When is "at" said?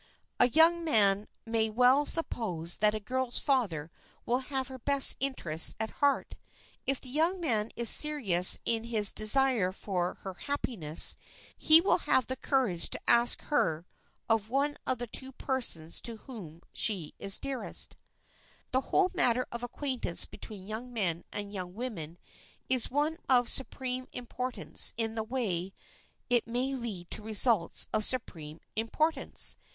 5.79-5.91